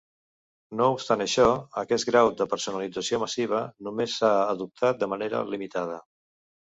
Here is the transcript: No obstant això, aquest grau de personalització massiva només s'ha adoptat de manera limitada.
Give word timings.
No 0.77 0.85
obstant 0.93 1.19
això, 1.25 1.43
aquest 1.81 2.07
grau 2.09 2.29
de 2.39 2.47
personalització 2.53 3.19
massiva 3.23 3.59
només 3.89 4.15
s'ha 4.23 4.31
adoptat 4.55 4.99
de 5.05 5.11
manera 5.13 5.43
limitada. 5.57 5.99